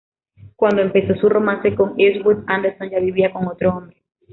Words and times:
Cuando 0.55 0.81
empezó 0.81 1.13
su 1.13 1.29
romance 1.29 1.75
con 1.75 1.93
Eastwood, 1.99 2.45
Anderson 2.47 2.89
ya 2.89 2.97
vivía 2.99 3.31
con 3.31 3.45
otro 3.45 3.77
hombre. 3.77 4.01